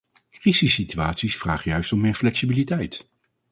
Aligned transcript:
Crisissituaties 0.31 1.37
vragen 1.37 1.71
juist 1.71 1.91
om 1.91 1.99
meer 2.01 2.15
flexibiliteit. 2.15 3.05